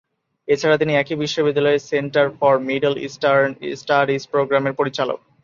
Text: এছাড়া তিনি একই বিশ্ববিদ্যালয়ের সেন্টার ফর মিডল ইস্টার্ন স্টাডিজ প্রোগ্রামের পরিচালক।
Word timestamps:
এছাড়া 0.47 0.75
তিনি 0.77 0.93
একই 0.95 1.15
বিশ্ববিদ্যালয়ের 1.15 1.85
সেন্টার 1.89 2.25
ফর 2.37 2.55
মিডল 2.69 2.93
ইস্টার্ন 3.07 3.49
স্টাডিজ 3.75 4.21
প্রোগ্রামের 4.33 4.77
পরিচালক। 4.79 5.19